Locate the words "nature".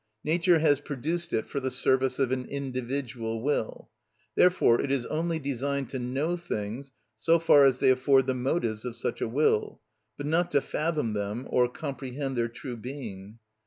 0.23-0.57